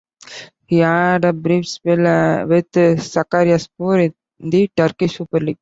He 0.65 0.79
had 0.79 1.25
a 1.25 1.31
brief 1.31 1.67
spell 1.67 2.47
with 2.47 2.71
Sakaryaspor 2.71 4.05
in 4.39 4.49
the 4.49 4.67
Turkish 4.75 5.17
Super 5.17 5.39
Lig. 5.39 5.49